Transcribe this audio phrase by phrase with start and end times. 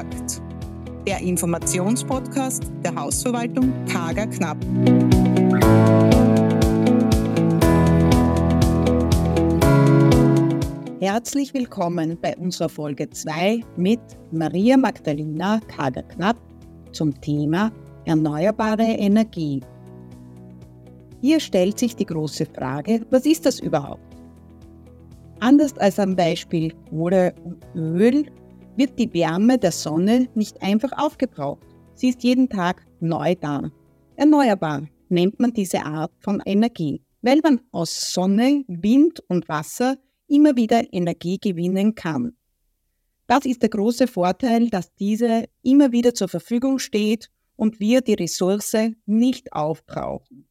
[0.00, 0.40] Kompakt,
[1.06, 4.56] der Informationspodcast der Hausverwaltung Kager Knapp.
[11.00, 14.00] Herzlich willkommen bei unserer Folge 2 mit
[14.32, 16.38] Maria Magdalena Kager Knapp
[16.92, 17.70] zum Thema
[18.06, 19.60] erneuerbare Energie.
[21.20, 24.16] Hier stellt sich die große Frage, was ist das überhaupt?
[25.40, 28.24] Anders als am Beispiel Kohle und Öl
[28.76, 31.66] wird die Wärme der Sonne nicht einfach aufgebraucht.
[31.94, 33.70] Sie ist jeden Tag neu da.
[34.16, 39.96] Erneuerbar nennt man diese Art von Energie, weil man aus Sonne, Wind und Wasser
[40.28, 42.36] immer wieder Energie gewinnen kann.
[43.26, 48.14] Das ist der große Vorteil, dass diese immer wieder zur Verfügung steht und wir die
[48.14, 50.48] Ressource nicht aufbrauchen.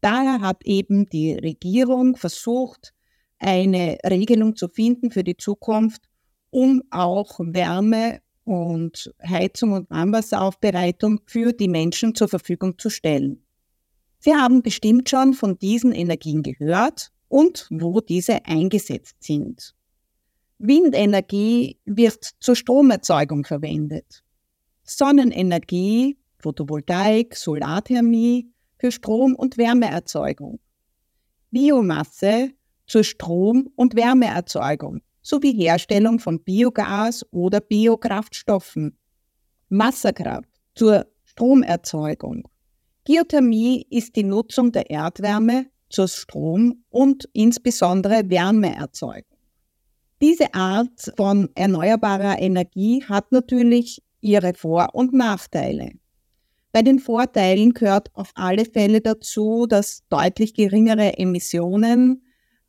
[0.00, 2.94] Daher hat eben die Regierung versucht,
[3.38, 6.08] eine Regelung zu finden für die Zukunft,
[6.52, 13.42] um auch Wärme und Heizung und Warmwasseraufbereitung für die Menschen zur Verfügung zu stellen.
[14.18, 19.74] Sie haben bestimmt schon von diesen Energien gehört und wo diese eingesetzt sind.
[20.58, 24.22] Windenergie wird zur Stromerzeugung verwendet.
[24.84, 30.60] Sonnenenergie, Photovoltaik, Solarthermie für Strom- und Wärmeerzeugung.
[31.50, 32.50] Biomasse
[32.86, 38.98] zur Strom- und Wärmeerzeugung sowie Herstellung von Biogas oder Biokraftstoffen.
[39.70, 42.48] Wasserkraft zur Stromerzeugung.
[43.04, 49.38] Geothermie ist die Nutzung der Erdwärme zur Strom- und insbesondere Wärmeerzeugung.
[50.20, 55.92] Diese Art von erneuerbarer Energie hat natürlich ihre Vor- und Nachteile.
[56.70, 62.22] Bei den Vorteilen gehört auf alle Fälle dazu, dass deutlich geringere Emissionen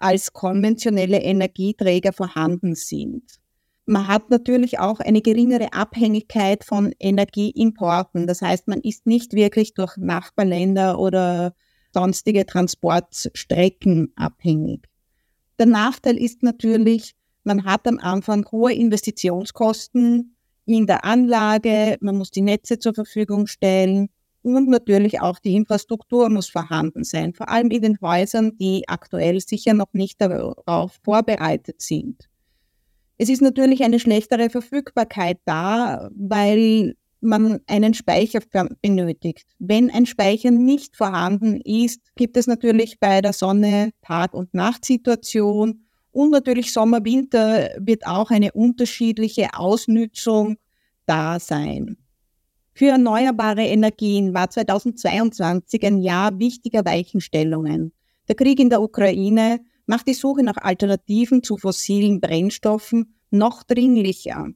[0.03, 3.23] als konventionelle Energieträger vorhanden sind.
[3.85, 8.27] Man hat natürlich auch eine geringere Abhängigkeit von Energieimporten.
[8.27, 11.53] Das heißt, man ist nicht wirklich durch Nachbarländer oder
[11.93, 14.87] sonstige Transportstrecken abhängig.
[15.59, 22.31] Der Nachteil ist natürlich, man hat am Anfang hohe Investitionskosten, in der Anlage, man muss
[22.31, 24.09] die Netze zur Verfügung stellen
[24.43, 29.39] und natürlich auch die Infrastruktur muss vorhanden sein, vor allem in den Häusern, die aktuell
[29.39, 32.29] sicher noch nicht darauf vorbereitet sind.
[33.17, 38.41] Es ist natürlich eine schlechtere Verfügbarkeit da, weil man einen Speicher
[38.81, 39.47] benötigt.
[39.59, 45.85] Wenn ein Speicher nicht vorhanden ist, gibt es natürlich bei der Sonne Tag- und Nachtsituation
[46.11, 50.57] und natürlich Sommer, Winter wird auch eine unterschiedliche Ausnützung
[51.05, 51.97] da sein.
[52.75, 57.93] Für erneuerbare Energien war 2022 ein Jahr wichtiger Weichenstellungen.
[58.27, 64.47] Der Krieg in der Ukraine macht die Suche nach Alternativen zu fossilen Brennstoffen noch dringlicher.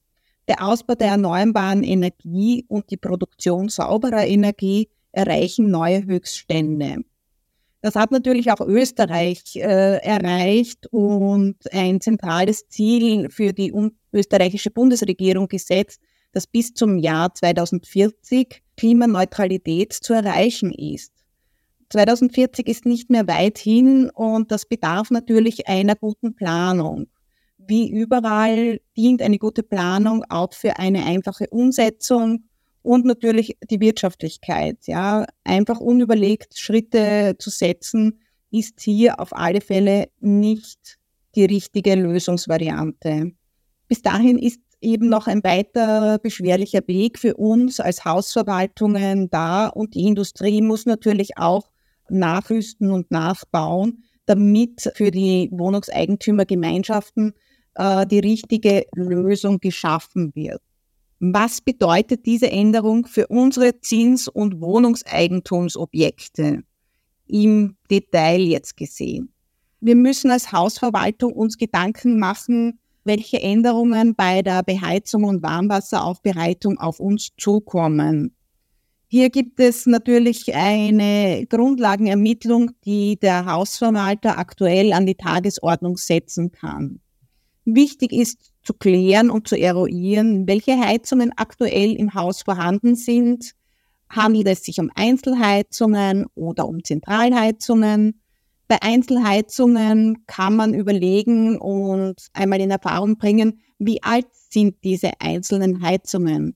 [0.47, 7.03] Der Ausbau der erneuerbaren Energie und die Produktion sauberer Energie erreichen neue Höchststände.
[7.81, 13.71] Das hat natürlich auch Österreich äh, erreicht und ein zentrales Ziel für die
[14.11, 16.01] österreichische Bundesregierung gesetzt,
[16.37, 21.11] dass bis zum Jahr 2040 Klimaneutralität zu erreichen ist.
[21.89, 27.07] 2040 ist nicht mehr weit hin und das bedarf natürlich einer guten Planung.
[27.57, 32.43] Wie überall dient eine gute Planung auch für eine einfache Umsetzung
[32.83, 34.77] und natürlich die Wirtschaftlichkeit.
[34.85, 38.19] Ja, einfach unüberlegt Schritte zu setzen,
[38.51, 40.99] ist hier auf alle Fälle nicht
[41.33, 43.31] die richtige Lösungsvariante.
[43.87, 49.95] Bis dahin ist eben noch ein weiter beschwerlicher Weg für uns als Hausverwaltungen da und
[49.95, 51.69] die Industrie muss natürlich auch
[52.09, 57.33] nachrüsten und nachbauen, damit für die Wohnungseigentümergemeinschaften
[57.75, 60.61] äh, die richtige Lösung geschaffen wird.
[61.19, 66.61] Was bedeutet diese Änderung für unsere Zins- und Wohnungseigentumsobjekte
[67.25, 69.33] im Detail jetzt gesehen?
[69.79, 76.99] Wir müssen als Hausverwaltung uns Gedanken machen, welche Änderungen bei der Beheizung und Warmwasseraufbereitung auf
[76.99, 78.35] uns zukommen.
[79.07, 86.99] Hier gibt es natürlich eine Grundlagenermittlung, die der Hausverwalter aktuell an die Tagesordnung setzen kann.
[87.63, 93.53] Wichtig ist zu klären und zu eruieren, welche Heizungen aktuell im Haus vorhanden sind.
[94.09, 98.21] Handelt es sich um Einzelheizungen oder um Zentralheizungen?
[98.67, 105.81] Bei Einzelheizungen kann man überlegen und einmal in Erfahrung bringen, wie alt sind diese einzelnen
[105.81, 106.55] Heizungen.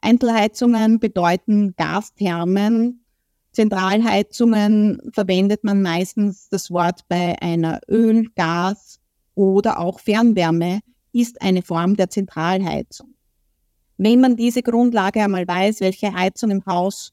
[0.00, 3.04] Einzelheizungen bedeuten Gasthermen.
[3.52, 9.00] Zentralheizungen verwendet man meistens das Wort bei einer Öl-, Gas-
[9.34, 10.80] oder auch Fernwärme
[11.12, 13.14] ist eine Form der Zentralheizung.
[13.98, 17.12] Wenn man diese Grundlage einmal weiß, welche Heizung im Haus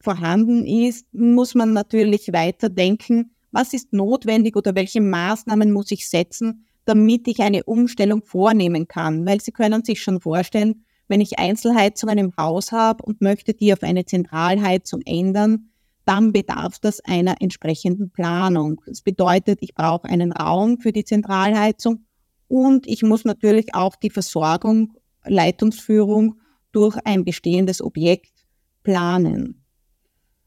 [0.00, 6.08] vorhanden ist, muss man natürlich weiter denken, was ist notwendig oder welche Maßnahmen muss ich
[6.08, 9.26] setzen, damit ich eine Umstellung vornehmen kann.
[9.26, 13.72] Weil Sie können sich schon vorstellen, wenn ich Einzelheizungen im Haus habe und möchte die
[13.72, 15.70] auf eine Zentralheizung ändern,
[16.04, 18.80] dann bedarf das einer entsprechenden Planung.
[18.86, 22.06] Das bedeutet, ich brauche einen Raum für die Zentralheizung
[22.48, 26.40] und ich muss natürlich auch die Versorgung, Leitungsführung
[26.72, 28.46] durch ein bestehendes Objekt
[28.82, 29.64] planen.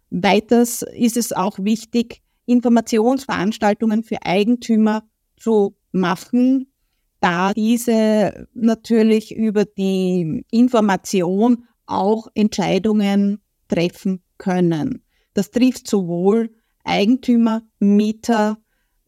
[0.09, 5.03] Weiters ist es auch wichtig, Informationsveranstaltungen für Eigentümer
[5.38, 6.71] zu machen,
[7.19, 15.03] da diese natürlich über die Information auch Entscheidungen treffen können.
[15.33, 16.51] Das trifft sowohl
[16.83, 18.57] Eigentümer, Mieter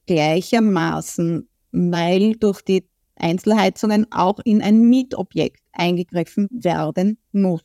[0.05, 7.63] gleichermaßen, weil durch die Einzelheizungen auch in ein Mietobjekt eingegriffen werden muss.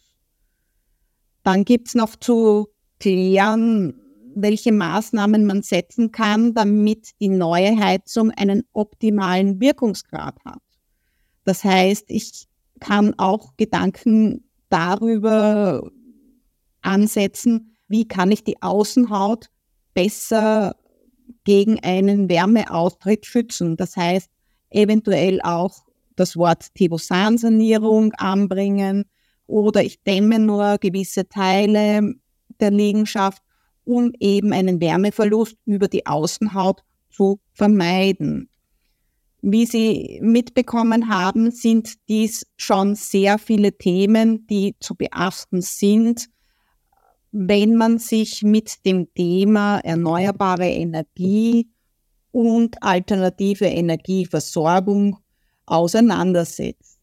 [1.43, 2.69] Dann gibt es noch zu
[3.01, 4.01] klären,
[4.43, 10.63] welche Maßnahmen man setzen kann, damit die neue Heizung einen optimalen Wirkungsgrad hat.
[11.45, 12.47] Das heißt, ich
[12.81, 15.91] kann auch Gedanken darüber
[16.83, 19.49] ansetzen, wie kann ich die Außenhaut
[19.95, 20.77] besser
[21.45, 23.77] gegen einen Wärmeaustritt schützen.
[23.77, 24.31] Das heißt,
[24.71, 25.85] eventuell auch
[26.17, 29.05] das Wort Thibosan-Sanierung anbringen
[29.47, 32.15] oder ich dämme nur gewisse Teile
[32.61, 33.43] der Liegenschaft,
[33.89, 38.51] um eben einen Wärmeverlust über die Außenhaut zu vermeiden.
[39.41, 46.29] Wie Sie mitbekommen haben, sind dies schon sehr viele Themen, die zu beachten sind
[47.31, 51.69] wenn man sich mit dem Thema erneuerbare Energie
[52.31, 55.19] und alternative Energieversorgung
[55.67, 56.99] auseinandersetzt.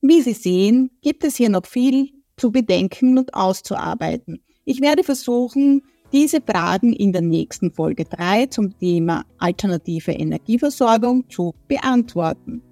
[0.00, 4.44] Wie Sie sehen, gibt es hier noch viel zu bedenken und auszuarbeiten.
[4.66, 5.82] Ich werde versuchen,
[6.12, 12.62] diese Fragen in der nächsten Folge 3 zum Thema alternative Energieversorgung zu beantworten.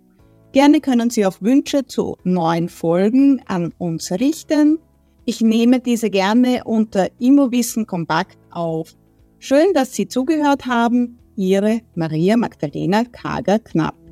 [0.52, 4.78] Gerne können Sie auf Wünsche zu neuen Folgen an uns richten.
[5.24, 8.94] Ich nehme diese gerne unter Immowissen kompakt auf.
[9.40, 11.18] Schön, dass Sie zugehört haben.
[11.38, 14.07] Ihre Maria Magdalena Kager-Knapp.